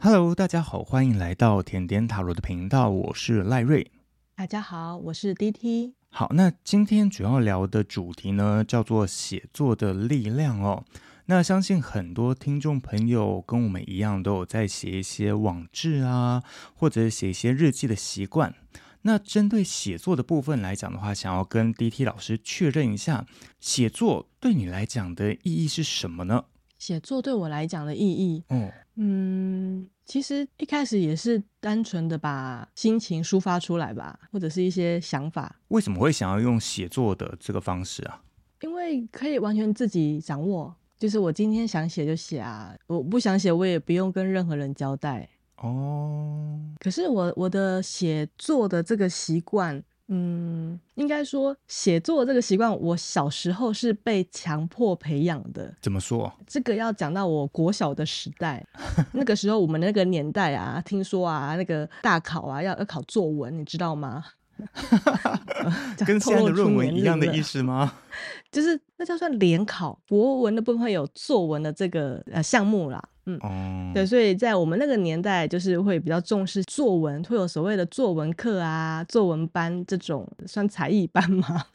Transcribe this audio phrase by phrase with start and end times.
[0.00, 3.90] Hello，大家好，欢迎来到甜点塔罗的频道，我是赖瑞。
[4.36, 5.94] 大家好，我是 DT。
[6.08, 10.84] 好，那今天主要聊的主题呢，叫做写作的力量哦。
[11.26, 18.54] 那相信很多听众朋友跟我们一样，都有在写一些网志啊，或者写一些日记的习惯。
[19.02, 23.26] 那针对写作的部分来讲的话，想要跟 DT 老师确认一下，
[23.58, 26.44] 写作对你来讲的意义是什么呢？
[26.78, 35.54] 写作对我来讲的意义，嗯嗯，其实一开始也是单纯的把心情抒发出来吧，或者是一些想法。
[35.68, 38.22] 为什么会想要用写作的这个方式啊？
[38.60, 46.60] 因为可以完全自己掌握，就是我今天想写就写啊，我不想写我也不用跟任何人交代哦。
[46.78, 49.82] 可是我我的写作的这个习惯。
[50.10, 55.74] 嗯，应该说写作这个习惯，我小时候是被强迫培养的。
[55.82, 56.32] 怎么说？
[56.46, 58.66] 这个要讲到我国小的时代，
[59.12, 64.24] 那个时候我们那个年代啊，听说啊，那个大考啊要要考作文，你知道吗？
[66.04, 67.92] 跟现在的论文一样的意思吗？
[68.50, 73.00] 就是那叫算联考，国文的部分会有作文的这个呃项目啦。
[73.28, 81.66] 嗯，哦、对，所以在我们那个年代，就是会比较重视作文，会有所谓的作文课啊、作文班这种算才艺班嘛。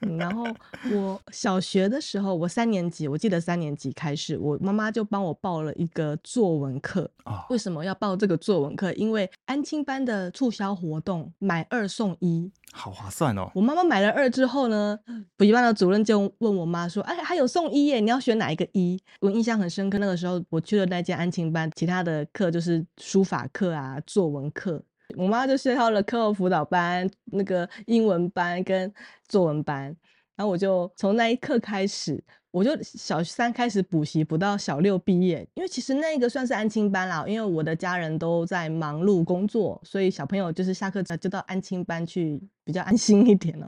[0.00, 0.44] 嗯、然后
[0.92, 7.10] 我小学的时候，我三年级，我记得三年级开始，我妈妈就帮我报了一个作文课。
[7.24, 8.92] 哦、为什么要报这个作文课？
[8.92, 13.50] 因为安亲班的促销活动，买二送一，好划算哦。
[13.54, 14.98] 我妈妈买了二之后呢，
[15.36, 24.82] 补习班的主任就问我妈说：“哎，还有送一耶，你要选哪一个一？”我印象很深刻，那个时候我去了那间安亲班，其他的课就是书法课啊、作文课。
[25.16, 28.92] 我妈就学好了课后辅导班、那个英文班跟
[29.28, 29.96] 作文班，
[30.36, 32.22] 然后我就从那一刻开始。
[32.52, 35.46] 我就小三开始补习，补到小六毕业。
[35.52, 43.66] 因为其实那个算是安亲班啦，因为我的家人都在忙碌工作，所以小朋友就是下课就到安亲班去，比较安心一点哦。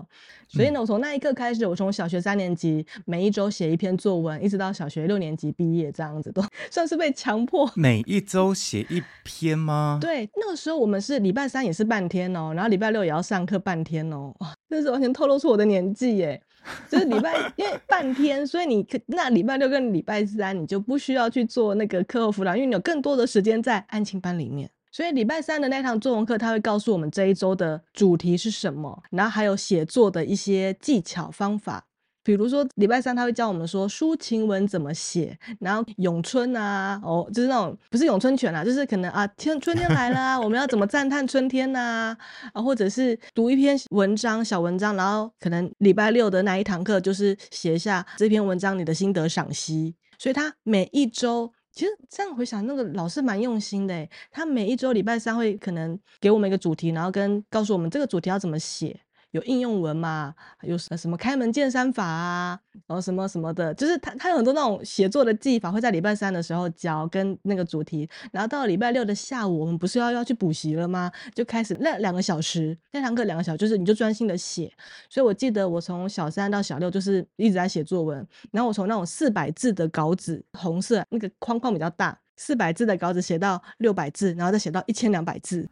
[0.48, 6.42] 所以呢，我从那一刻开始，我从小学三年级每一周写一篇作文，一直到小学六年级毕业，这样子都
[6.72, 7.70] 算是被强迫。
[7.74, 9.98] 每一周写一篇吗？
[10.00, 14.34] 对，那个时候我们是礼拜三也是半天哦，然后礼拜六也要上课半天哦。
[14.38, 16.42] 哇，那是完全透露出我的年纪耶。
[16.88, 24.70] 就是礼拜，因为半天，所以你那礼拜六跟礼拜三你就不需要去做那个课后辅导，因为你有更多的时间在案情班里面。
[24.90, 31.84] 所以礼拜三的那堂作文课，他会告诉我们这一周的主题是什么，然后还有写作的一些技巧方法。
[32.28, 42.14] 比如说礼拜三他会教我们说抒情文怎么写，然后咏春啊，哦，就是那种不是咏春拳啊，就是可能啊天春天来了，我们要怎么赞叹春天呐
[42.52, 49.94] 啊，或者是读一篇文章小文章，然后可能礼拜六的那一堂课就是写一下这篇文章你的心得赏析。
[50.18, 59.00] 所以他每一周其实这样回想，那个老师蛮用心的，他每一周礼拜三会可能给我们一个主题，然后跟告诉我们这个主题要怎么写。
[59.32, 60.34] 有应用文嘛？
[60.62, 62.58] 有什么开门见山法啊？
[62.86, 68.08] 然后什么什么的，就是他他有很多那种写作的技法，会在礼拜三的时候教，跟那个主题。
[68.32, 71.10] 然后到礼拜六的下午，我们不是要要去补习了吗？
[71.34, 74.72] 就开始那两个小时，那堂课两个小时，就是你就专心的写。
[75.10, 78.26] 所以我记得我从小三到小六就是一直在写作文。
[78.50, 82.18] 然后我从那种四百字的稿纸，红色那个框框比较大。
[82.38, 85.68] 四百字的稿子写到六百字，然后再写到一千两百字，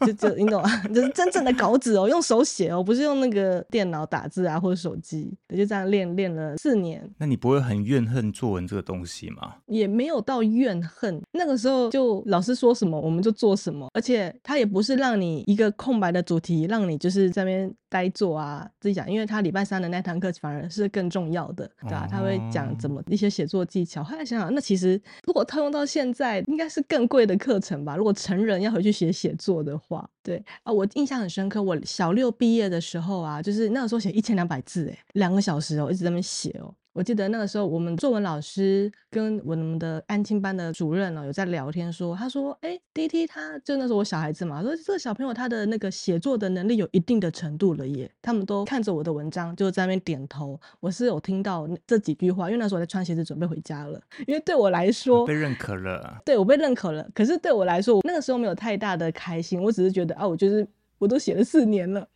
[0.00, 0.82] 就就你懂啊？
[0.88, 7.08] 就是真正的稿纸哦，用手写哦，不是用那个电脑打字啊或者手机，就这样练练了四年。
[7.18, 9.56] 那你不会很怨恨作文这个东西吗？
[9.66, 22.08] 也没有到怨恨，那个时候就老师说什么我们就做什么，而且他也不是让你一个空白的主题，让你就是在那边呆坐啊自己讲，因为他礼拜三的那堂课反而是更重要的，对吧？
[22.10, 24.02] 他会讲怎么一些写作技巧。
[24.02, 26.05] 后来想想，那其实如果套用到现在。
[26.06, 27.96] 现在应该是更贵的课程吧？
[27.96, 31.60] 如果成人要回去写写作的话，对啊，我印象很深刻。
[31.60, 36.72] 我小六毕业的时候啊，就是那个时候写一千两百字，哎，两个小时哦，一直在那写哦。
[36.96, 48.10] 我记得那个时候，我们作文老师跟我们的安亲班的主任哦，有在聊天说，他说，哎，DT 他就那时候我小孩子嘛，说这个小朋友他的那个写作的能力有一定的程度了耶。
[48.22, 50.58] 他们都看着我的文章，就在那边点头。
[50.80, 54.00] 我是有听到这几句话，因为那时候我在穿鞋子准备回家了。
[54.26, 57.06] 因为对我来说，被认可了，对我被认可了。
[57.12, 60.66] 可是对我来说，我那个时候没有太大的开心，我只是觉得啊，我就是
[60.98, 62.06] 我都写了四年了，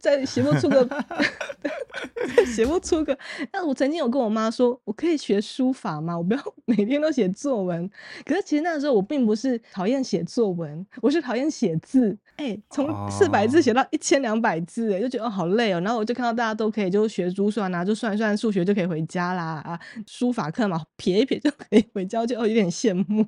[0.00, 0.84] 再写不出个，
[2.36, 3.16] 再写不出个。
[3.52, 6.16] 那我曾经有跟我妈说，我可以学书法吗？
[6.16, 7.88] 我不要每天都写作文。
[8.24, 12.16] 可是其实那个时候我并不是讨厌写作文，我是讨厌写字。
[12.36, 15.80] 哎、欸，从四百字写到一千两百字，哎，就觉得好累哦。
[15.80, 23.26] 然后我就看到大家都可以就学珠算啊，就算一算数学就可以回家啦啊，书法课嘛，撇一撇就可以回家，就有点羡慕。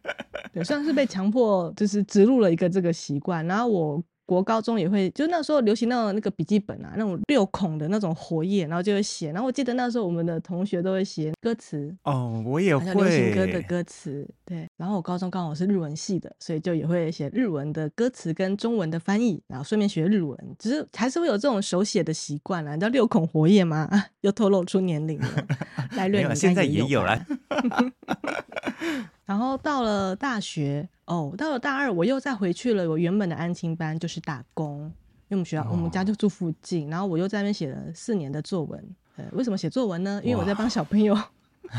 [0.54, 3.46] 对，算是被强迫，就是植入了一个这个习惯。
[3.46, 4.02] 然后我。
[4.26, 9.30] 国高中也会，就那时候流行那种那个笔记本啊，那种六孔的那种活页，然后就会写。
[9.32, 14.28] 然后我记得那时候我们的同学都会写歌词哦，我也会流行歌的歌词。
[14.44, 20.36] 对，然后我高中刚好是日文系的，所以就也会写日文的歌词跟中文的翻译，然后顺便学日文。
[20.58, 22.74] 只是还是会有这种手写的习惯啦。
[22.74, 23.88] 你知道六孔活页吗？
[24.22, 25.28] 又透露出年龄了。
[25.96, 27.24] 来瑞，现在也有了。
[29.26, 34.90] 然后到了大学哦，到了大二，我又再回去了我原本的安亲班，就是打工。
[35.28, 36.88] 因为我们学校，哦、我们家就住附近。
[36.88, 38.82] 然后我又在那边写了四年的作文。
[39.16, 40.20] 呃，为什么写作文呢？
[40.22, 41.18] 因为我在帮小朋友，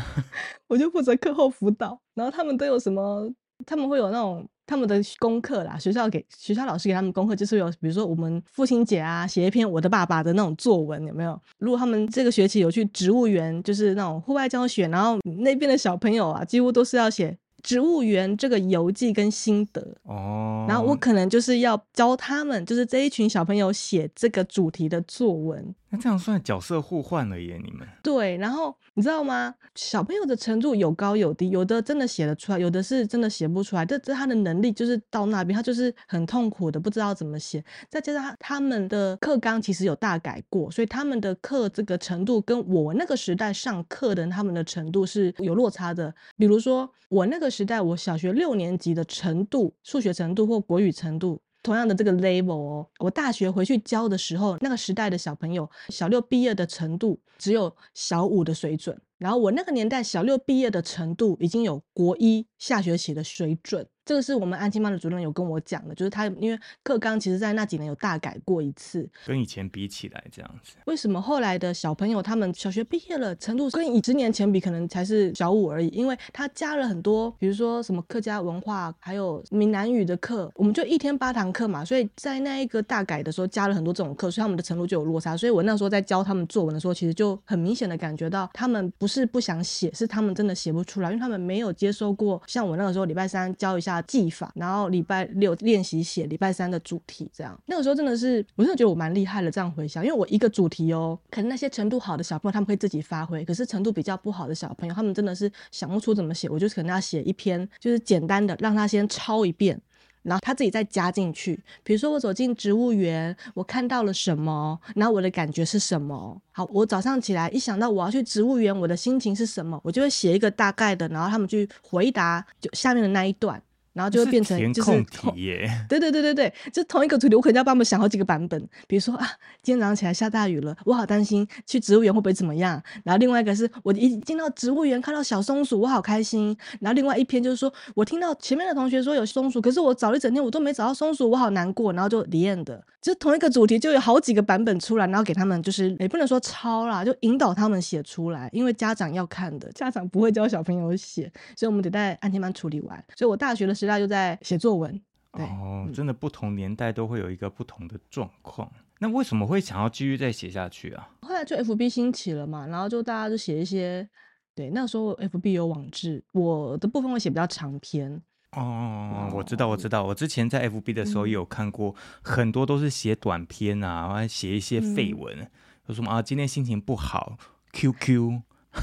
[0.68, 1.98] 我就负责课后辅导。
[2.12, 3.32] 然后他们都有什么？
[3.64, 5.76] 他们会有那种他们的功课啦。
[5.76, 11.40] 学校给学校老师给他们功课，就是有比如说我们父亲节啊，写一篇我的爸爸的那种作文，有没有？
[11.58, 17.36] 如果他们这个学期有去植物园，就是那种户外教学，然后那边的小朋友啊，几乎都是要写。
[17.60, 25.74] 植物园这个游记跟心得哦，然后我可能就是要教他们，就是这一群小朋友写这个主题的作文。
[25.90, 27.58] 那这样算角色互换了耶？
[27.64, 29.54] 你们对，然后你知道吗？
[29.74, 33.86] 小朋友的程度有高有低，有的真的写得出来，有的是真的写不出来。
[33.86, 37.64] 这这他的能力就是到那边，他就是很痛苦的，不知道怎么写。
[37.88, 46.14] 再加上他他们的课纲其实有大改过，所以他们的课这个程度跟我那个时代上课的他们的程度是有落差的。
[46.36, 51.40] 比如说我那个时代，我小学六年级的程度，数学程度或国语程度。
[51.68, 63.86] 同样的这个 level 哦，我大学回去教的时候，那个时代的小朋友小六毕业的程度只有小五的水准，然后我那个年代小六毕业的程度已经有国一下学期的水准。
[64.08, 70.76] 这个是我们安亲班的主任有跟我讲的，就是他因为课纲其实在那几年有大改过一次，跟以前比起来这样子。
[70.86, 75.88] 为什么后来的小朋友他们小学毕业了程度跟以十年前比可能才是小五而已？
[75.88, 85.36] 因为他加了很多，比如说什么客家文化，还有闽南语的课，我们就一天八堂课嘛，所以在那一个大改的时候加了很多这种课，所以他们的程度就有落差。
[85.36, 99.50] 所以我那时候在教他们作文的时候，其实就很明显的感觉到他们不是不想写，是他们真的写不出来，因为他们没有接受过像我那个时候礼拜三教一下技法，然后礼拜六练习写礼拜三的主题，这样那个时候真的是，我真的觉得我蛮厉害的。
[99.50, 106.48] 这样回想，因为我一个主题哦，可能那些程度好的小朋友他们会自己发挥，可是程度比较不好的小朋友，他们真的是想不出怎么写。
[106.48, 109.80] 我就可能要写一篇，就是简单的，让他先抄一遍，
[110.22, 111.58] 然后他自己再加进去。
[111.82, 116.40] 比如说我走进植物园，我看到了什么，然后我的感觉是什么。
[116.52, 123.62] 好，我早上起来一想到我要去植物园，我的心情是什么，我就会写一个大概的，然后他们去回答就下面的那一段。
[123.98, 128.68] 然后就会变成就是填空题耶，对对对对对，就同一个主题，我可能要帮他们想好几个版本。
[128.86, 129.26] 比如说啊，
[129.60, 132.80] 今天早上起来下大雨了，我好担心去植物园会不会怎么样。
[133.02, 136.56] 然后另外一个是我一进到植物园看到小松鼠，我好开心。
[136.78, 141.92] 然后另外一篇就是说我听到前面的同学说有松鼠，可是我找了一整天我都没找到松鼠，我好难过。
[141.92, 151.24] 然后就 the end 的，就同一个主题就有好几个版本出来，然后给他们就是也不能说抄啦，就引导他们写出来，因为家长要看的，家长不会教小朋友写，
[151.56, 153.04] 所以我们得在安亲班处理完。
[153.16, 154.68] 所以我大学的时代就在写作。
[154.68, 155.00] 作文
[155.32, 158.70] 对哦，真的不同年代都会有一个不同的状况。
[158.74, 161.08] 嗯、那为什么会想要继续再写下去啊？
[161.22, 164.06] 后来就 FB 兴起了嘛，然后就大家就写一些，
[164.54, 168.20] 对，那时候 FB 有网志，我的部分会写比较长篇。
[168.52, 175.50] 哦，哦我知道，我知道，我之前在 FB 的时候也有看过，很多都是写短篇啊，然后写一些废文，嗯、
[175.86, 177.36] 有什么啊，今天心情不好
[177.72, 178.40] ，QQ，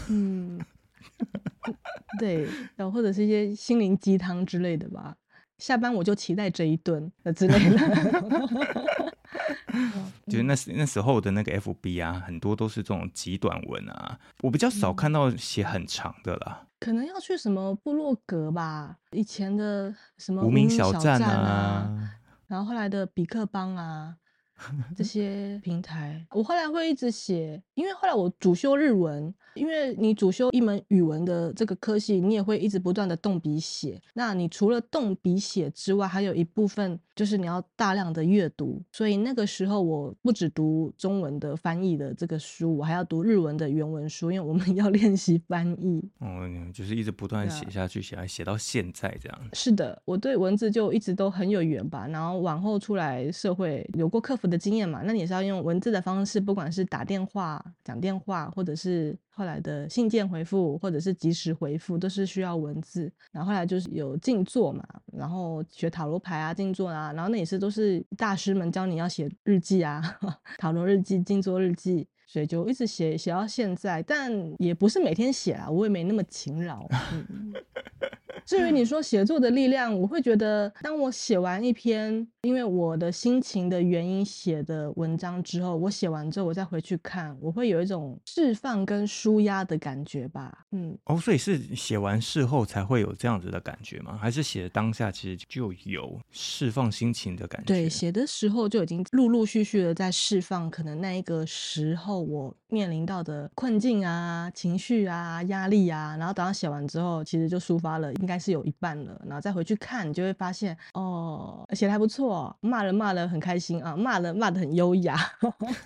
[0.09, 0.59] 嗯，
[2.19, 5.15] 对，然后或者是一些心灵鸡汤之类的吧。
[5.57, 7.77] 下班我就期待这一顿的之类的，
[10.27, 16.67] 就是那时那时候的那个 FB 啊，很多都是这种极短文啊，我比较少看到写很长的啦。
[16.85, 24.15] 嗯、可能要去什么部落格吧，以前的什么无名小站啊，然后后来的比克邦啊。
[24.95, 34.01] 这些平台，我后来会一直写，因为后来我主修日文，因为你主修一门语文的这个科系，你也会一直不断的动笔写。
[34.13, 38.81] 那你除了动笔写之外，还有一部分就是你要大量的阅读。
[38.91, 46.01] 所以那个时候我不只读中文的翻译的这个书，我还要读日文的原文书，因为我们 要练习翻译。
[46.19, 49.39] 哦，就是一直不断写下去，写来写到现在这样。
[49.53, 52.07] 是的，我对文字就一直都很有缘吧。
[52.07, 59.17] 然后往后出来社会，有过客服的经验嘛，那你也是要用文字的方式，不管是打电话、讲电话，或者是。
[59.37, 64.81] 后来的信件回复或者是及时回复都是需要文字，然后后来就是有静坐嘛，
[65.11, 70.01] 然后学塔罗牌啊、静坐啊，然后那也是都是大师们教你要写日记啊，
[70.57, 76.87] 讨论日记、静坐日记，所以就一直写写到现在，但也不是每天写啊，我也没那么勤劳。
[77.11, 77.53] 嗯
[78.45, 90.65] 至于你说写作的力量，我会觉得，当我写完一篇因为我的心情的原因写的文章之后，我写完之后，我再回去看，我会有一种释放跟舒压的感觉吧。
[90.73, 94.15] 嗯，哦，所以是写完事后才会有这样子的感觉吗？
[94.21, 97.73] 还是写的当下其实就有释放心情的感觉？
[97.73, 108.35] 对，写的时候就已经陆陆续续的在释放，可能那一个时候我面临到的困境啊、情绪啊、压力啊，然后等到写完之后，其实就抒发了，应该。
[108.45, 115.17] 是有一半了，然后再回去看，你就会发现哦，写的还不错，骂人骂的很开心啊，骂人骂的很优雅，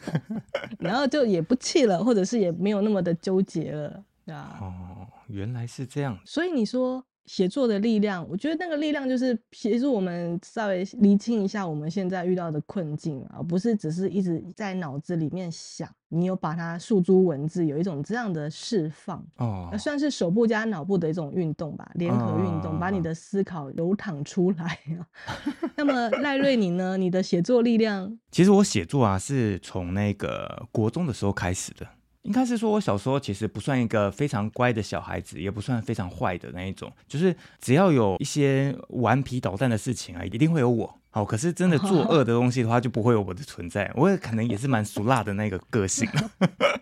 [0.78, 4.58] 然后就也不气了，或者是也没有那么的纠结了，对吧？
[4.60, 7.06] 哦，原来是这样，所以你说。
[7.30, 15.88] 写作的力量，我觉得那个力量就是协助我们稍微厘清一下我们现在遇到的困境啊，而不是只是一直在脑子里面想。
[16.12, 24.80] 你有把它诉诸文字，有一种这样的释放哦，算是手部加脑部的一种运动吧，联合运动，把你的思考流淌出来。
[25.78, 26.98] 那么赖瑞你呢？
[26.98, 28.18] 你的写作力量？
[28.32, 31.86] 其实我写作啊，是从那个国中的时候开始的。
[32.30, 40.96] 应该是说，我小时候其实不算一个非常乖的小孩子，也不算非常坏的那一种，就是只要有一些顽皮捣蛋的事情啊，一定会有我。
[41.12, 43.92] 好，可是真的作恶的东西的话，就不会有我的存在。
[43.96, 46.08] 我也可能也是蛮俗辣的那个个性，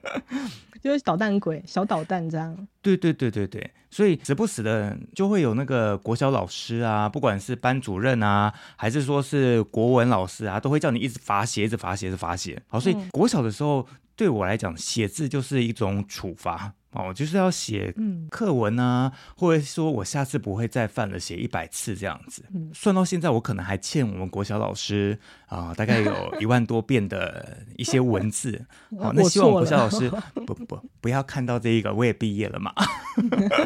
[0.83, 2.67] 就是捣蛋鬼、小捣蛋这样。
[2.81, 12.61] 对对对对对，所以时不时的就会有那个国小老师啊，不管是班主任啊，还是说是国文老师啊，都会叫你一直罚写，一直罚写，一直罚写。
[12.67, 13.87] 好，所以国小的时候。
[14.17, 17.93] 对我来讲，写字就是一种处罚哦，就是要写
[18.29, 22.43] 课文啊，嗯、或者说我下次不会再犯了，写一百次这样子。
[22.53, 28.65] 嗯、算到现在，我可能还欠我们国小老师啊、呃，大概有一万多遍的一些文字。
[28.99, 32.73] 好、哦，那希望国小老师不不不要看到这一个，我也毕业了嘛。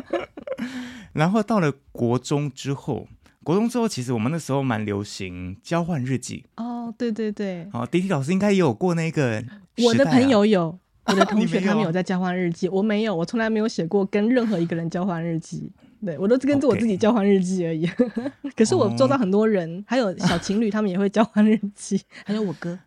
[1.13, 3.07] 然后到了国中之后，
[3.43, 6.45] 国中之后，其实我们那时候蛮流行交换日记。
[6.57, 7.67] 哦，对对对。
[7.71, 9.43] 哦，迪迪老师应该也有过那个。
[9.77, 10.77] 我的朋友有，
[11.11, 15.71] 我的 同学他们有在交换日记，我没有，我从来没有写过跟任何一个人交换日记，
[16.03, 17.85] 对，我都是跟着我自己交换日记而已。
[18.55, 22.77] 可是我周遭很多人，还有小情侣，他们也会交换日记， 还有我哥。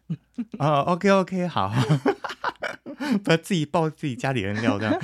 [0.59, 1.73] 啊、uh,，OK OK，好，
[3.23, 5.00] 不要自己爆自己家里人料这样。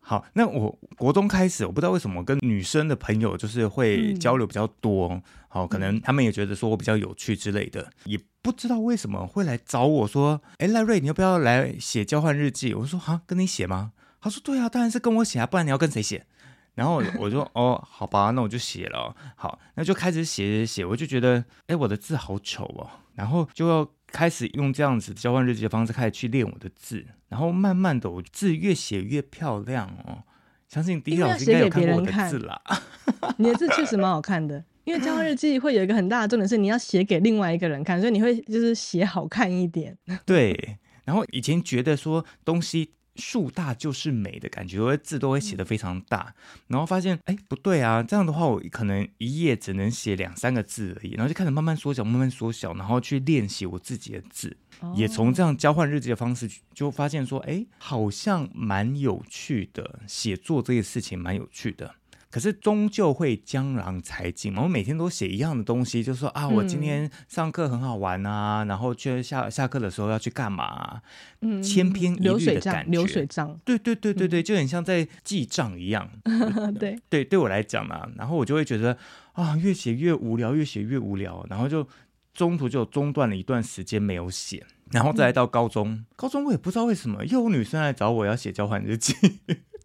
[0.00, 5.22] 好，那我国中开始，我不知道为什么跟女生的朋友就是会交流比较多，嗯、
[5.54, 12.74] 好，可能他们也觉得说我比较有趣之类的，也不知道为什么会来找我说，哎，赖瑞，你要不要来写交换日记？
[12.74, 13.92] 我说哈，跟你写吗？
[14.20, 16.26] 他说对啊，当然是跟我写啊，不然你要跟谁写？
[16.74, 19.14] 然后我说 哦，好吧，那我就写了。
[19.36, 23.88] 好，那就开始写写写，我就觉得，哎，我的字好丑哦，然后就要。
[24.14, 30.22] 开始用这样子交换日记的方式开始去练我的字，然后慢慢的我字越写越漂亮哦。
[30.68, 32.62] 相信 D 老师应该有看过我的字啦。
[33.38, 39.96] 你的字确实蛮好看的，因为交换日记会有一个很大的重点是你要写给另外一个人看，所以你会就是写好看一点。
[40.24, 42.92] 对，然后以前觉得说东西。
[43.16, 46.34] 树大就是美的感觉，我的字都会写的非常大，
[46.66, 54.56] 然后发现哎不对啊，这样的话我可能一页只能写两三个字而已，然后就开始慢慢缩小，慢慢缩小，然后去练习我自己的字，
[54.96, 61.94] 也从这样交换日记的方式就发现说，哎，好像蛮有趣的，写作这个事情蛮有趣的。
[62.34, 71.00] 可是终究会江郎才尽嘛，我每天都写一样的东西，就说啊，我今天上课很好玩啊，嗯、然后去下下课的时候要去干嘛？
[71.42, 76.10] 嗯，千篇一律的感觉，流水账，对对对对对，就很像在记账一样。
[76.26, 78.98] 嗯、对对，对我来讲嘛，然后我就会觉得
[79.34, 81.86] 啊，越写越无聊，越写越无聊，然后就
[82.32, 89.14] 中途就中断了一段时间没有写，然后再来到高中，嗯、高中我也不知道为什么又有女生来找我要写交换日记。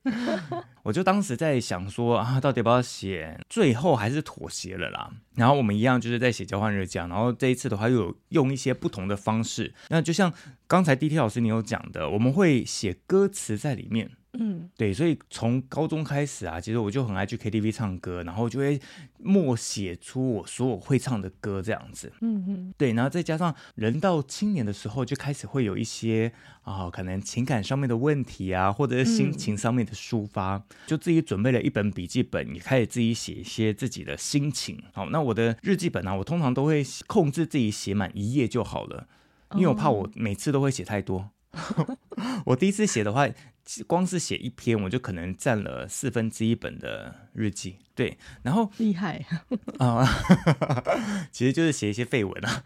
[0.84, 3.40] 我就当时在想说啊，到底要不要写？
[3.50, 5.12] 最后还是妥协了啦。
[5.36, 9.74] 然后我们一样就是在写交换日记，然后这一次的话又有用一些不同的方式。
[9.90, 10.34] 那就像
[10.68, 14.12] 刚才 D T 老师你有讲的，我们会写歌词在里面。
[14.34, 18.80] 嗯，对，所以从高中开始啊，其实我就很爱去 KTV 唱歌，然后就会
[19.18, 22.14] 默写出我所有会唱的歌这样子。
[22.22, 26.32] 嗯嗯，对，然后再加上人到青年的时候，就开始会有一些
[26.62, 34.80] 啊、哦，可能情感上面的问题啊，或者是心情上面的抒发，嗯、就自己准备了一本笔记本，也开始自己写一些自己的心情。
[34.94, 39.08] 好，那我的日记本呢、啊，我通常都会控制自己写满一页就好了，
[39.56, 41.32] 因为我怕我每次都会写太多。
[41.52, 41.98] 哦、
[42.46, 43.28] 我第一次写的话。
[43.88, 47.78] 光是写一篇，我就可能占了四分之一本的日记。
[47.96, 49.26] 对，然后厉害
[49.78, 50.08] 啊，
[51.32, 52.64] 其实就是写一些废文啊，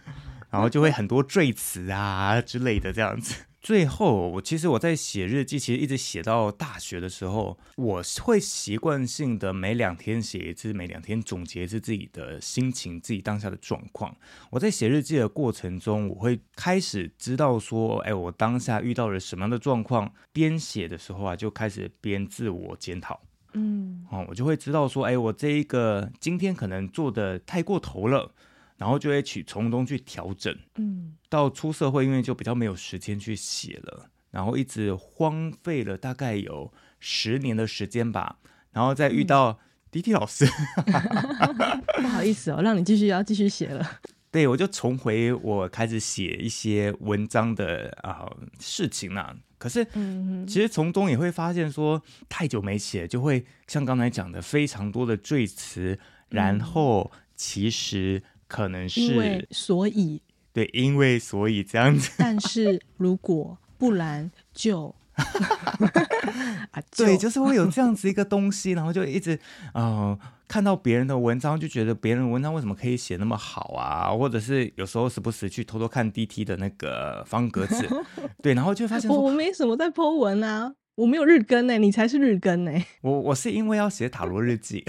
[0.51, 3.45] 然后就会很多赘词啊之类的这样子。
[3.63, 14.13] 最后，我其实我在写日记，其实一直写到大学的时候，我会习惯性的每两天写一次，每两天总结一次自己的心情，自己当下的状况。
[14.51, 20.11] 我在写日记的过程中，我会开始知道说，哎，我当下遇到了什么样的状况。
[20.33, 23.21] 边写的时候啊，就开始边自我检讨。
[23.53, 28.33] 嗯，哦，我就会知道说，哎，我这一个今天可能做的太过头了。
[28.75, 31.02] 然后就会去从中去调整，嗯，
[31.33, 38.37] 到出社会，因为就比较没有时间去写了，然后一直荒废了大概有十年的时间吧，
[38.71, 39.57] 然后再遇到
[39.91, 40.45] DT 老师，
[40.85, 43.99] 嗯、 不好意思哦，让你继续要继续写了，
[44.29, 51.99] 对，我就重回我开始写一些文章的啊、呃、事情啊，可是，嗯，其实从中也会发现说，
[52.29, 55.97] 太久没写，就会像刚才讲的非常多的赘词，
[56.29, 58.21] 然后其实。
[58.45, 60.21] 可能是所以
[60.53, 62.11] 对，因为所以这样子。
[62.19, 69.39] 但是如果不然就， 啊、就对，就是会有这样子一个东西，然后就一直
[69.73, 70.17] 呃
[70.47, 74.11] 看到别人的文章，就觉得别人的文章为什么可以写那么好啊？
[74.15, 77.87] 或者是有时候时不时去偷偷看 DT 的那个方格子，
[78.41, 82.85] 对，然后就发现我没什么在 po 文啊，我没有日更呢、欸，你才是日更呢、欸。
[83.01, 84.85] 我我是因为要写塔罗日记。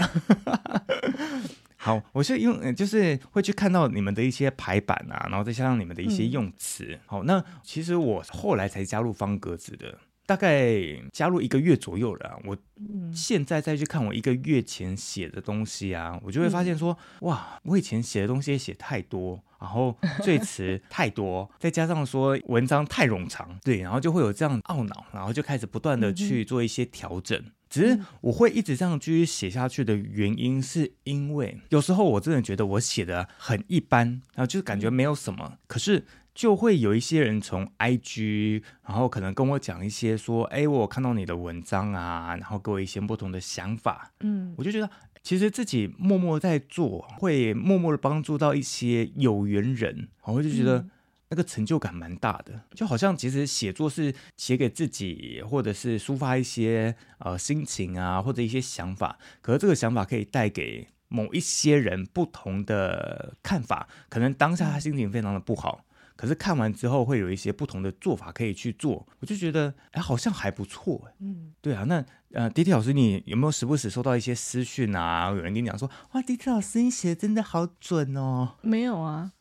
[1.85, 6.83] 好，我是因为就是会去看到你们的一些排版啊，然后再加上你们的一些用词。
[6.89, 10.73] 嗯、好，那其实我后来才加入方格子的，大概
[11.13, 12.39] 加入一个月左右了、啊。
[12.43, 12.57] 我
[13.13, 27.37] 现在再去看我一个月前写的东西啊，我就会发现说，嗯、哇，我以前写的东西写太多，然后 赘词太多，再加上说文章太冗长，对，然后就会有这样懊恼，然后就开始不断的去做一些调整。
[27.39, 44.89] 嗯只是我会一直这样继续写下去的原因，是因为有时候我真的觉得我写的很一般，然后就是感觉没有什么，可是就会有一些人从 IG，然后可能跟我讲一些说，哎，我有看到你的文章啊，然后给我一些不同的想法，嗯，我就觉得
[45.21, 50.87] 其实自己默默在做，会默默的帮助到一些有缘人，我就觉得。
[51.29, 59.17] 那个成就感蛮大的，就好像其实写作是写给自己，或者是抒发一些呃心情啊，或者一些想法。
[59.41, 65.83] 可是这个想法可以带给某一些人不同的看法，可能当下他心情非常的不好。
[66.15, 71.09] 可是看完之后会有一些不同的做法可以去做，我就觉得哎，好像还不错。
[71.19, 75.29] 嗯，对啊，那呃迪迪老师，你有没有时不时收到一些私讯啊？
[75.29, 78.49] 有人跟你讲说，哇迪迪老师你写的真的好准哦。
[78.61, 79.31] 没有啊，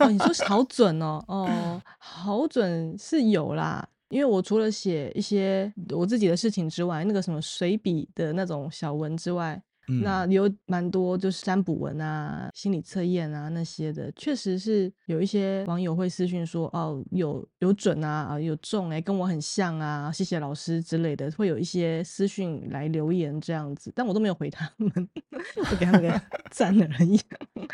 [0.00, 9.62] 哦，你说好准哦，哦，好准是有啦，因为我除了写一些我自己的事情之外，那个什么随笔的那种小文之外。
[9.88, 24.90] 嗯、那有蛮多就是占卜文啊、心理测验啊那些的，确实是有一些网友会私讯说哦，有有准啊，啊有中哎、欸，跟我很像啊，谢谢老师之类的，会有一些私讯来留言这样子，但我都没有回他们，
[25.70, 26.20] 就给他们个
[26.50, 27.20] 赞而已，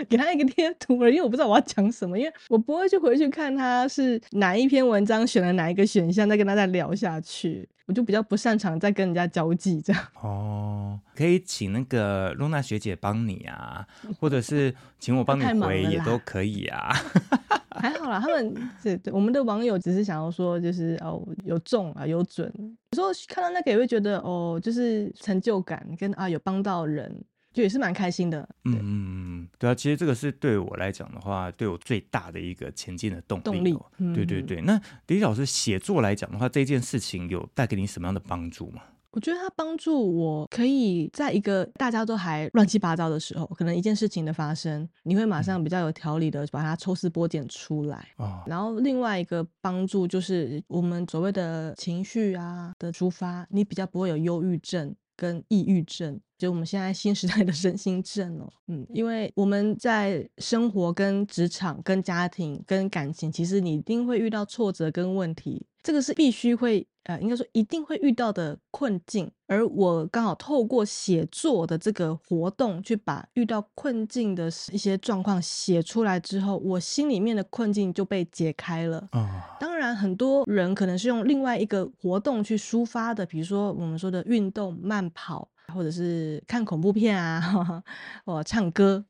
[0.09, 7.69] 给他一个贴图而已，因为我不知道我要讲什么，因为我不会去回去看他是哪一篇文章选了哪一个选项，再跟他再聊下去。
[7.91, 13.85] 我就比较不擅长在跟人家交际这样 哦，可以请那个露娜学姐帮你啊，
[14.21, 16.95] 或者是请我帮你回也都可以啊。
[17.75, 22.49] 还好啦，他们是我们的网友只是想要说，就是哦有中啊有准，
[22.93, 27.13] 有时候看到那个也会觉得哦，就是成就感跟啊有帮到人。
[27.61, 33.43] 就也是蛮开心的，嗯嗯嗯，对啊，其实这个是对我来讲的话，对我最大的一个前进的动力。
[33.43, 34.63] 动力，嗯、对对对。
[34.63, 38.81] 那 DT 老师写作来讲的话，这件事情有带给你什么样的帮助吗？
[39.11, 48.09] 我觉得它帮助我可以在一个大家都还乱七八糟的时候，可能一件事情的发生，你会马上比较有条理的把它抽丝剥茧出来。
[48.17, 56.19] 哦、然后另外一个帮助就是我们所谓的情绪啊的抒发，你比较不会有忧郁症跟抑郁症。
[56.39, 79.09] 就我们现在新时代的身心症哦，嗯，因为我们在生活、跟职场、跟家庭、跟感情，其实你一定会遇到挫折跟问题，这个是必须会呃，应该说一定会遇到的困境，而我刚好透过写作的这个活动，去把遇到困境的一些状况写出来之后，我心里面的困境就被解开了。
[79.13, 79.27] 哦，
[79.59, 87.83] 当然，很多人可能是用另外一个活动去抒发的，比如说我们说的运动、慢跑，或者是看恐怖片啊，
[88.27, 89.07] 或唱歌。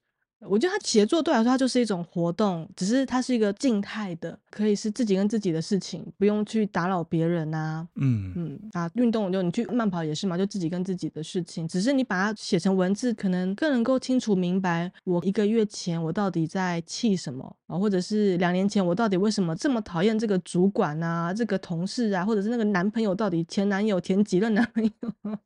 [0.48, 7.86] 我觉得他写作对我来说，它就是一种活动，只是它是一个静态的，可以是自己跟自己的事情，不用去打扰别人啊。
[7.96, 25.38] 嗯嗯啊，运动就你去慢跑也是嘛，就自己跟自己的事情，只是你把它写成文字，可能更能够清楚明白我一个月前我到底在气什么啊，或者是两年前我到底为什么这么讨厌这个主管啊，这个同事啊，或者是那个男朋友到底前男友前几任男朋友。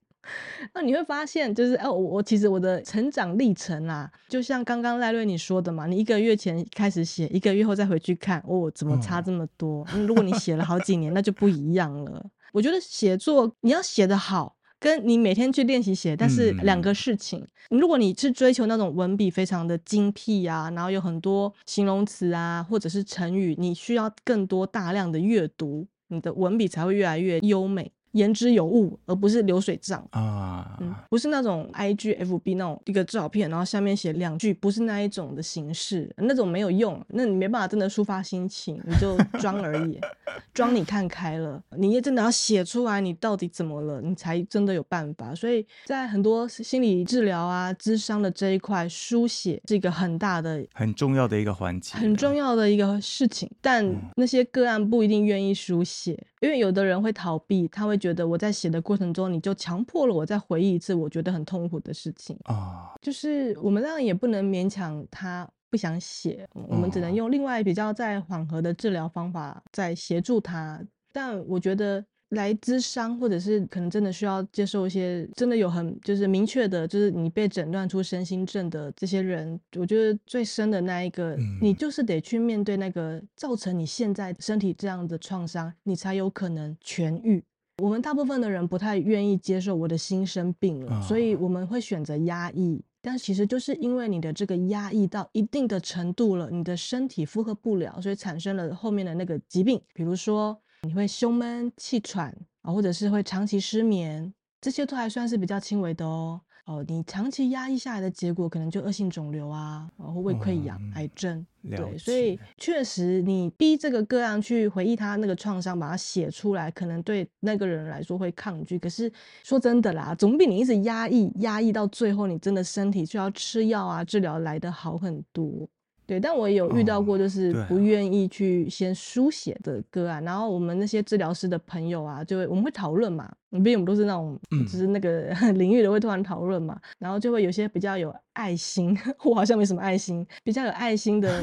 [0.72, 9.86] 那你会发现，就是哦，我其实我的成长历程啦，就像刚刚赖瑞你说的嘛，你一个月前开始写，一个月后再回去看，哦，怎么差这么多？
[9.94, 12.24] 嗯，如果你写了好几年，那就不一样了。
[12.52, 17.46] 我觉得写作你要写得好，跟你每天去练习写，但是两个事情。
[17.70, 27.90] 如果你是追求那种文笔非常的精辟啊，然后有很多形容词啊，或者是成语，你需要更多大量的阅读，你的文笔才会越来越优美。
[28.14, 40.00] 言之有物，而不是流水账啊、嗯，不是那种 I G F B 那种一个照片，然后下面写两句，不是那一种的形式，那种没有用，那你没办法真的抒发心情，你就装而已，
[40.54, 45.34] 装你看开了，你也真的要写出来，你到底怎么了，你才真的有办法。
[45.34, 53.50] 所以在很多心理治疗啊、咨商的这一块，书写是一个很大的、很重要的一个环节，很重要的一个事情。
[53.60, 57.94] 但那些个案不一定愿意书写，因为有的人会逃避，他会。
[58.04, 62.92] 觉得我在写的过程中，你就强迫了我再回忆一次我觉得很痛苦的事情啊。
[63.00, 70.78] 就是我们当然也不能勉强他不想写，我们只能用另外比较在缓和的治疗方法在协助他。
[71.12, 87.42] 但我觉得来咨商，或者是可能真的需要接受一些真的有很就是明确的，就是你被诊断出身心症的这些人，我觉得最深的那一个，你就是得去面对那个造成你现在身体这样的创伤，你才有可能痊愈。
[87.82, 92.80] 我们大部分的人不太愿意接受我的心生病了，所以我们会选择压抑。
[93.02, 106.40] 但其实就是因为你的这个压抑到一定的程度了，你的身体负荷不了，所以产生了后面的那个疾病，比如说你会胸闷、气喘啊，或者是会长期失眠，这些都还算是比较轻微的哦。
[106.66, 111.44] 哦，你长期压抑下来的结果，可能就恶性肿瘤啊，然后胃溃疡、嗯、癌症。
[111.70, 118.78] 对，所以确实，你逼这个个案去回忆他那个创伤，把它写出来，可能对那个人来说会抗拒。
[118.78, 119.10] 可是
[119.42, 125.68] 说真的啦，总比你一直压抑、压抑到最后，你真的身体需要吃药啊治疗来得好很多。
[126.06, 141.42] 对，但我也有遇到过，就是不愿意去先书写的个案，哦、然后我们那些治疗师的朋友啊，就会我们会讨论嘛，毕竟我们都是那种，就是那个 领域的会突然讨论嘛，然后就会有些比较有爱心， 我好像没什么爱心，比较有爱心的。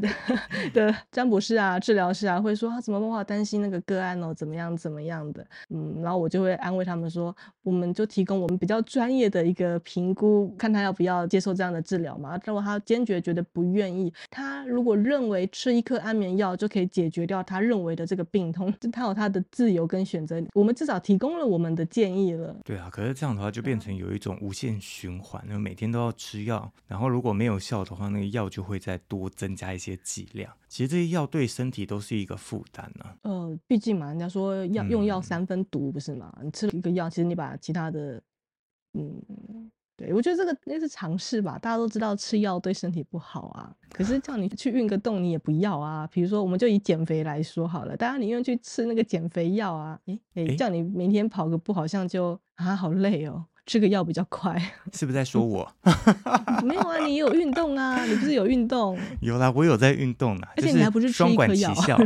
[0.72, 12.38] 的占卜师啊，治疗师啊，会说他怎么办法担心那个个案哦，怎么样怎么样的，嗯，然后我就会安慰他们说，我们就提供我们比较专业的一个评估，看他要不要接受这样的治疗嘛。
[12.44, 22.56] 如果他坚决觉得不愿意，他如果认为吃一颗安眠药就可以解决掉他认为的这个病痛， 他有他的自由跟选择，我们至少提供了我们的建议了。
[22.64, 30.52] 对啊，可是这样的话就变成有一种无限循环，那每天都要吃药，然后如果没有效的话，那个药就会再多增加一些剂量。
[30.68, 33.04] 其实这些药对身体都是一个负担呢。
[33.22, 36.32] 呃，毕竟嘛，人家说药用药三分毒，不是吗？
[36.40, 38.22] 嗯、你吃了一个药，其实你把其他的，
[38.94, 41.58] 嗯，对，我觉得这个那是常识吧。
[41.58, 46.06] 大家都知道吃药对身体不好啊，可是叫你去运个动，你也不要啊。
[46.06, 50.00] 比如说，我们就以减肥来说好了，大家宁愿去吃那个减肥药啊。
[50.06, 53.44] 诶诶，叫你每天跑个步，好像就啊好累哦。
[53.70, 54.60] 吃个药比较快，
[54.92, 55.72] 是不是在说我？
[56.66, 58.98] 没有啊，你有运动啊， 你不是有运动？
[59.20, 61.96] 有啦，我有在运动啦，而且你还不是吃一颗药，双管齐下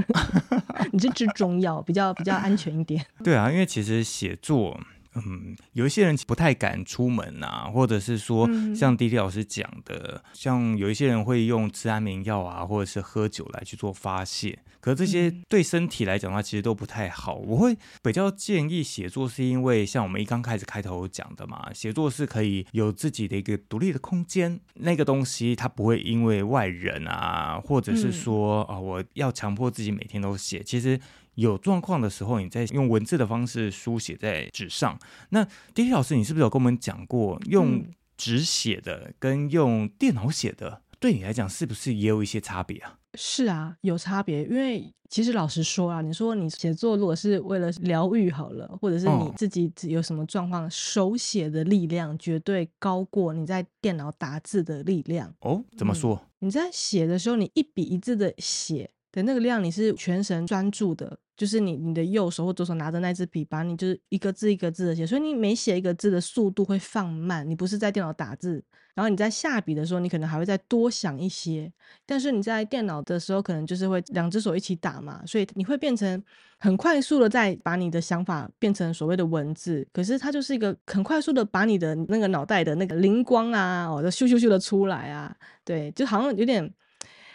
[0.92, 3.02] 你是吃中药，比较比较安全一点。
[3.22, 4.78] 对啊，因为其实写作。
[5.14, 14.58] 嗯，有一些人不太敢出门啊，或者是说，像滴滴老师讲的，嗯、像有一些人会用吃安眠药啊，或者是喝酒来去做发泄。
[14.80, 17.36] 可是这些对身体来讲的话，其实都不太好。
[17.36, 31.00] 我会比较建议写作，是因为像我们一刚开始开头讲的嘛，写作是可以有自己的一个独立的空间，那个东西它不会因为外人啊，或者是说啊、嗯哦，我要强迫自己每天都写，其实。
[31.34, 34.98] 有状况的时候，你再用文字的方式书写在纸上。
[35.30, 35.44] 那
[35.74, 37.84] D.T 老师，你是不是有跟我们讲过，用
[38.16, 42.98] 纸写的跟用电脑写的，对你来讲是不是也有一些差别啊？
[43.16, 44.44] 是啊，有差别。
[44.44, 55.32] 因为其实老实说啊，你说你写作如果是为了疗愈好了，或者是你自己有什么状况，哦、手写的力量绝对高过你在电脑打字的力量。
[55.40, 56.16] 哦，怎么说？
[56.40, 61.18] 嗯、你在写的时候，你一笔一字的写的那个量，你是全神专注的。
[61.36, 67.48] 就是你你的右手或左手拿着那支笔，把你就是一个字一个字的写，所以你每写一个字的速度会放慢。
[67.48, 68.62] 你不是在电脑打字，
[68.94, 71.72] 然后你在下笔的时候，你可能还会再多想一些。
[72.06, 76.22] 但是你在电脑的时候，可能就是会两只手一起打嘛，所以你会变成
[76.58, 79.84] 很快速的在把你的想法变成所谓的文字。
[79.92, 86.72] 可是它就是一个很快速的把你的那个脑袋的那个灵光啊，哦，就咻咻咻的出来啊，对，就好像有点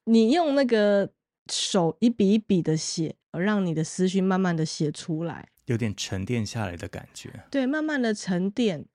[0.06, 1.10] 你用那个
[1.52, 3.14] 手一笔一笔的写。
[3.38, 7.30] 让你的思绪慢慢的写出来，有点沉淀下来的感觉。
[7.52, 8.86] 对，慢慢的沉淀。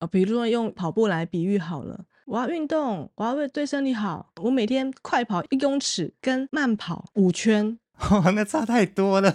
[0.00, 7.78] 呃，比如说用跑步来比喻好了，我要运动，我要为对身体好，我每天快跑一公尺，跟慢跑五圈，
[8.10, 9.30] 哦， 那差太多了。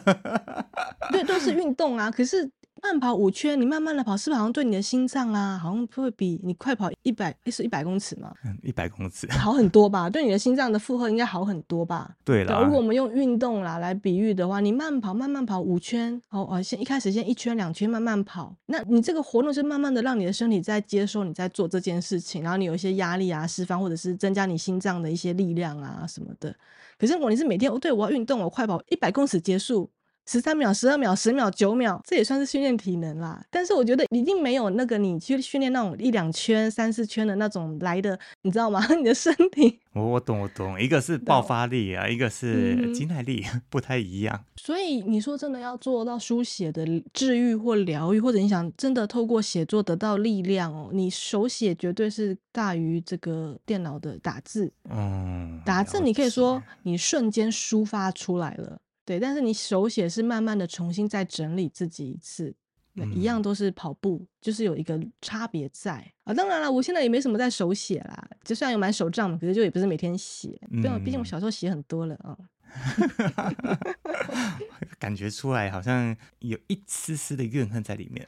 [1.12, 2.52] 对，都是运动啊，可是。
[2.82, 8.34] 慢跑五圈，你慢慢的跑，是不是好像对你的心脏啊，好像会比你快跑一百，是一百公尺吗？
[8.46, 10.10] 嗯，一百公尺好很多吧？
[10.10, 12.16] 对你的心脏的负荷应该好很多吧？
[12.24, 26.56] 对了，如果我们用运动啦来比喻的话，你慢跑，慢慢跑五圈，哦哦，先一开始先一圈两圈慢慢跑，那你这个活动是慢慢的让你的身体在接受你在做这件事情，然后你有一些压力啊释放，或者是增加你心脏的一些力量啊什么的。
[26.98, 29.90] 可是如果你是每天哦，对我要运动，我快跑一百公尺结束。
[30.30, 33.44] 十三秒、十二秒、十秒、九秒，这也算是训练体能啦。
[33.50, 38.80] 但是我觉得一定没有那个你去训练那种一两圈、三四圈的那种来的，你知道吗？
[38.94, 44.46] 你的身体，我我懂我懂，一个是爆发力啊，一个是肌耐力，嗯， 不太一样。
[44.56, 54.72] 所以你说真的要做到书写的治愈或疗愈，或者你想真的透过写作得到力量哦，你手写绝对是大于这个电脑的打字。
[54.92, 58.78] 嗯，打字你可以说你瞬间抒发出来了。
[59.10, 62.54] 对，但是你手写是慢慢的重新再整理自己一次，
[62.94, 66.32] 嗯、一样都是跑步，就是有一个差别在啊。
[66.32, 72.38] 当然了，我现在也没什么在手写啦，就算有买手账，可是就也不是每天写，毕、嗯、毕竟我小时候写很多了啊。
[75.00, 78.28] 感觉出来好像有一丝丝的怨恨在里面。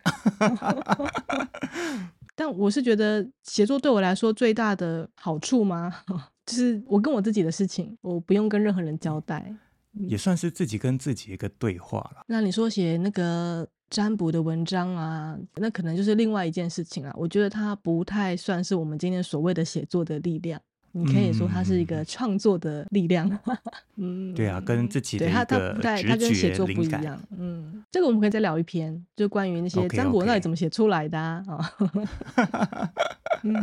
[2.34, 5.94] 但我是觉得写作对我来说最大的好处吗？
[6.44, 9.56] 就是我跟我自己的事情，我不用跟任何人交代。
[10.08, 12.24] 也算是自己跟自己一个对话了。
[12.28, 17.14] 那你说写那个占卜的文章啊，那可能就是另外一件事情了。
[17.16, 20.62] 我觉得它不太算是我们今天所谓的写作的力量。
[20.94, 23.40] 你可以说它是一个创作的力量。
[23.96, 27.18] 嗯，对啊，跟自己的一个直觉、它跟写作不一样。
[27.38, 31.42] 嗯，这个我们可以再聊一篇，就关于那些占卜到底怎么写出来的啊。
[31.80, 32.90] Okay, okay.
[33.44, 33.56] 嗯，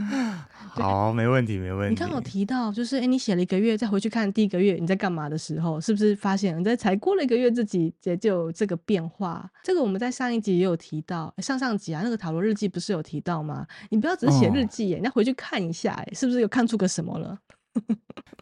[0.71, 1.95] 好，没问题，没问题。
[1.95, 9.49] 你刚好提到，就是哎，你写了一个月，再回去看第一个月你在干嘛的时候，是不是发现你在才过了一个月，自己也就有这个变化？
[9.63, 13.67] 这个我们在上一集也有提到，上上集啊，那个塔罗日记不是有提到吗？
[13.91, 17.39] 你不要只是写日记，哦，你要回去看一下，哎，是不是有看出个什么了？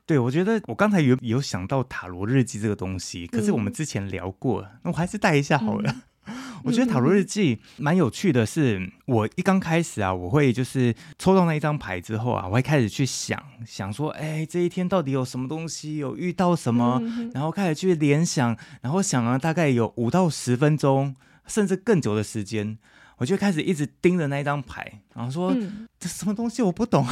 [0.06, 5.90] 对，我觉得我刚才有有想到塔罗日记这个东西，可是我们之前聊过，嗯，那我还是带一下好了。
[5.90, 6.02] 嗯
[6.64, 17.00] 我觉得塔罗日记蛮有趣的是，是我一刚开始啊，我会就是抽到那一张牌之后啊，我会开始去想想说，哎，这一天到底有什么东西，有遇到什么，
[17.32, 21.14] 然后开始去联想，然后想了大概有五到十分钟，
[21.46, 22.76] 甚至更久的时间，
[23.18, 27.06] 我就开始一直盯着那一张牌，然后说，嗯，这什么东西我不懂。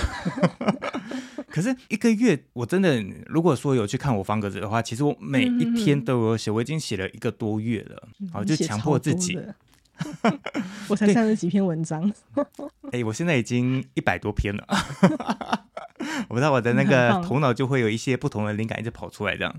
[1.55, 9.39] 可是一个月，我真的如果说有去看我方格子的话，其实我每一天都有写，我已经写了一个多月了，好、嗯、就强迫自己。
[10.91, 12.13] 我才三十几篇文章，
[12.91, 14.67] 哎、欸，我现在已经一百多篇了。
[16.27, 19.55] 我不知道我的那个头脑就会有一些不同的灵感一直跑出来这样。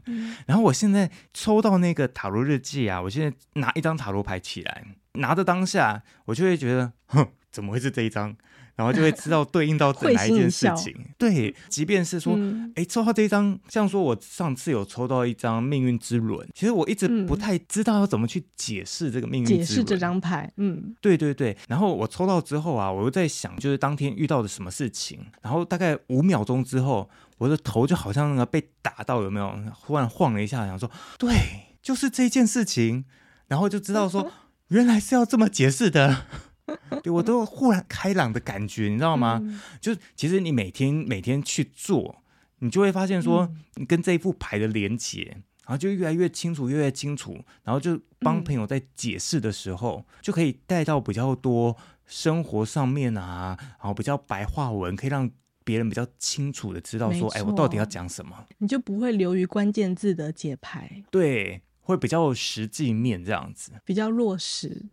[0.45, 8.35] 然后我现在抽到那个塔罗日记啊，我现在拿一张塔罗牌起来，拿着当下，我就会觉得，哼，怎么会是这一张？
[8.75, 10.93] 然后就会知道对应到哪一件事情。
[11.17, 19.65] 对，即便是说，哎、嗯，抽到这一张，像说我上次有抽到一张命运之轮，其实我一直不太知道要怎么去解释这个命运之轮。
[19.65, 21.57] 解释这张牌，嗯，对对对。
[21.67, 25.19] 然后我抽到之后啊，我又在想，就是当天遇到的什么事情。
[25.41, 29.57] 然后大概五秒钟之后，我的头就好像那个被打到，有没有？
[29.73, 31.33] 忽然晃了一下，想说，对，
[31.81, 33.05] 就是这件事情。
[33.47, 34.31] 然后就知道说，
[34.69, 36.25] 原来是要这么解释的。
[37.03, 39.39] 对，我都忽然开朗的感觉，你知道吗？
[39.43, 42.23] 嗯、就其实你每天每天去做，
[42.59, 47.37] 你就会发现说，你跟这一副牌的连接，然后就越来越清楚，越来越清楚。
[47.63, 55.29] 然后就帮朋友在解释的时候，嗯、就可以带到比较多生活上面啊，然后比较白话文，可以让
[55.63, 61.03] 别人比较清楚的知道说，哎，我到底要讲什么，你就不会流于关键字的解牌。
[61.11, 61.61] 对。
[61.85, 64.83] 会比较实际面这样子，比较落实，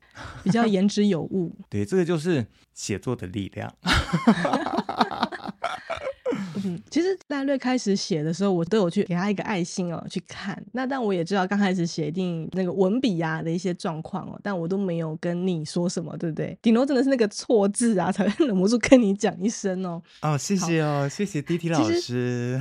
[0.45, 1.51] 比较言之有物。
[1.69, 3.75] 对，这个就是写作的力量。
[6.65, 10.63] 嗯，其实赖瑞开始写的时候，我都有去给他一个爱心哦，去看。
[10.73, 16.57] 那但我也知道刚开始写一定那个文笔呀的一些状况哦，但我都没有跟你说什么，对不对？
[16.61, 20.03] 顶多真的是那个错字啊， 才会忍不住跟你讲一声哦。
[20.21, 22.61] 哦，谢谢哦，谢谢 D T 老师。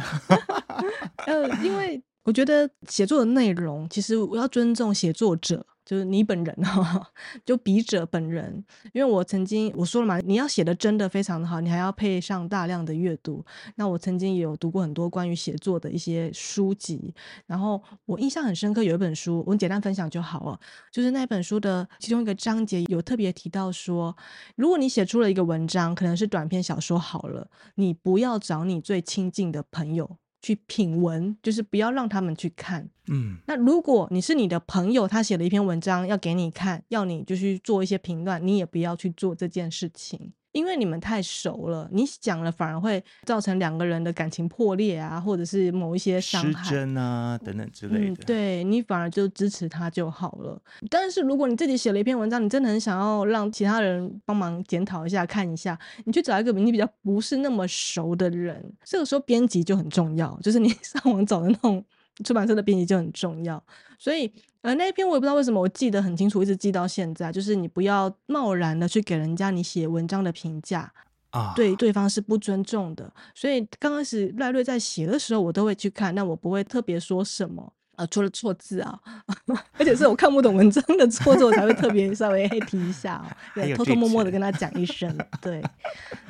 [1.25, 2.01] 呃，因为。
[2.23, 7.11] 我觉得写作的内容，其实我要尊重写作者，就是你本人哈，
[7.43, 8.63] 就笔者本人。
[8.93, 13.43] 因为我曾经我说了嘛，你要写的真的非常的好，你还要配上大量的阅读。
[13.75, 17.11] 那我曾经也有读过很多关于写作的一些书籍，
[17.47, 20.59] 然后我印象很深刻，有一本书，我简单分享就好了。
[20.91, 24.15] 就是那本书的其中一个章节有特别提到说，
[24.55, 30.17] 如果你写出了一个文章，可能是短篇小说好了，你不要找你最亲近的朋友。
[30.41, 32.89] 去品文，就是不要让他们去看。
[33.07, 40.33] 嗯，那如果你是你的朋友，他写了一篇文章要给你看，要你就去做一些评断，你也不要去做这件事情。
[40.51, 48.11] 因为你们太熟了，你讲了反而会造成两个人的感情破裂啊，或者是某一些伤害、失真啊等等之类的。
[48.11, 50.61] 嗯，对，你反而就支持他就好了。
[50.89, 61.83] 但是如果你自己写了一篇文章，你真的很想要让其他人帮忙检讨一下、看一下，你去找一个你比较不是那么熟的人，这个时候编辑就很重要，就是你 上网找的那种
[62.23, 63.63] 出版社的编辑就很重要，
[63.97, 64.31] 所以。
[64.61, 67.31] 呃，那一篇我也不知道为什么我记得很清楚，一直记到现在。
[67.31, 70.91] 就是你不要贸然的去给人家你写文章的评价
[71.31, 73.11] 啊，对对方是不尊重的。
[73.33, 77.73] 所以刚开始赖瑞在写的时候，我都会去看，但我不会特别说什么。
[78.01, 78.99] 啊，出了错字啊，
[79.77, 85.61] 而且是我看不懂文章的错字，我才会特别稍微提一下哦， 对，偷偷摸摸的跟他讲一声，对，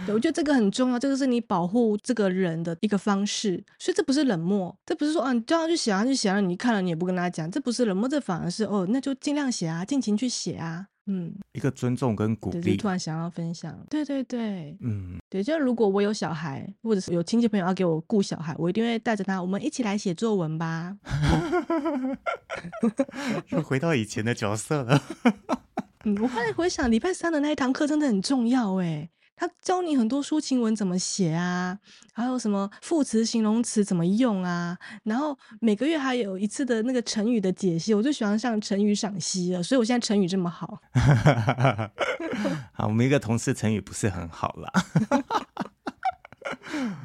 [0.06, 10.88] 对，我觉得这个很重要，这个是你保护这个人的一个方式，所以这不是冷漠，这不是说啊，你叫他去写啊，去写啊，你看了你也不跟他讲，这不是冷漠，这反而是哦，那就尽量写啊，尽情去写啊。
[11.08, 20.96] 嗯，一个尊重跟鼓励，突然想要分享，对对对，嗯，对，就如果我有小孩，或者是有亲戚朋友要给我顾小孩，我一定会带着他，我们一起来写作文吧。
[23.50, 25.02] 又回到以前的角色了。
[26.06, 29.10] 嗯，我后来回想礼拜三的那一堂课真的很重要哎。
[29.36, 31.78] 他教你很多抒情文怎么写啊，
[32.13, 40.80] 还有什么副词、形容词怎么用啊，然后每个月还有一次的那个成语的解析，我最喜欢上成语赏析了，所以我现在成语这么好。
[42.72, 44.72] 好，我们一个同事成语不是很好啦。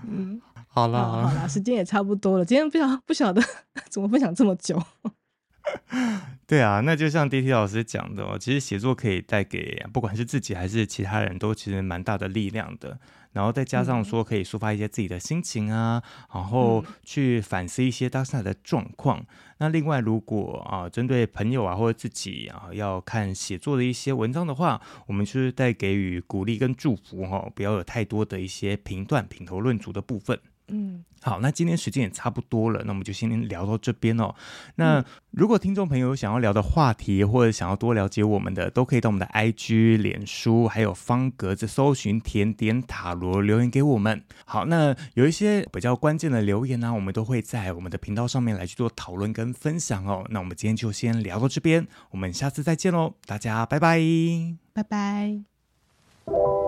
[0.06, 3.42] 嗯， 好了好了，时间也差不多了，今天不晓不晓得
[3.88, 4.82] 怎么分享这么久。
[6.46, 12.98] 对啊，那就像 D.T 老师讲的哦，其实写作可以带给不管是自己还是其他人都其实蛮大的力量的。
[13.32, 16.00] 然后再加上说可以抒发一些自己的心情啊，
[16.32, 19.18] 嗯、然后去反思一些当下的状况。
[19.18, 19.26] 嗯、
[19.58, 30.38] 那另外，如果啊针对朋友啊或者自己啊要看写作的一些文章的话，我们就是带给予鼓励跟祝福哈、哦，不要有太多的一些评断、品头论足的部分。
[30.68, 34.34] 嗯，好，那今天时间也差不多了，那我们就先聊到这边哦。
[34.74, 44.22] 那如果听众朋友想要聊的话题，或者想要多了解我们的，都可以到我们的 IG、脸书，还有方格子搜寻甜点塔罗留言给我们。
[44.44, 50.26] 好，那有一些比较关键的留言呢、啊，我们都会在我们的频道上面来去做讨论跟分享哦。
[50.30, 54.00] 那我们今天就先聊到这边，我们下次再见喽，大家拜拜，
[54.72, 56.65] 拜拜。